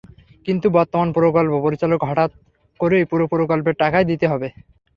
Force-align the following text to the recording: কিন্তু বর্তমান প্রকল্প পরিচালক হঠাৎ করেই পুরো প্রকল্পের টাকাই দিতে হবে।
কিন্তু 0.45 0.67
বর্তমান 0.77 1.07
প্রকল্প 1.17 1.53
পরিচালক 1.65 1.99
হঠাৎ 2.09 2.31
করেই 2.79 3.05
পুরো 3.11 3.25
প্রকল্পের 3.33 3.75
টাকাই 3.81 4.05
দিতে 4.11 4.25
হবে। 4.27 4.47